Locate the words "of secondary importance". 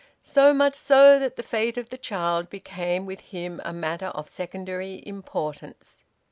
4.07-6.03